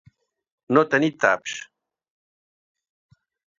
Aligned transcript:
No 0.77 0.83
tenir 0.93 1.09
taps. 1.25 1.59